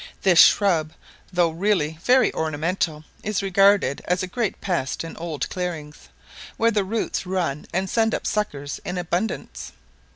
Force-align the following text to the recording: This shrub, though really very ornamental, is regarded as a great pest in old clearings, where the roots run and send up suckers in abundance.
This 0.23 0.39
shrub, 0.39 0.93
though 1.31 1.51
really 1.51 1.99
very 2.03 2.33
ornamental, 2.33 3.03
is 3.21 3.43
regarded 3.43 4.01
as 4.05 4.23
a 4.23 4.25
great 4.27 4.59
pest 4.59 5.03
in 5.03 5.15
old 5.17 5.47
clearings, 5.49 6.09
where 6.57 6.71
the 6.71 6.83
roots 6.83 7.27
run 7.27 7.67
and 7.71 7.87
send 7.87 8.15
up 8.15 8.25
suckers 8.25 8.79
in 8.83 8.97
abundance. 8.97 9.73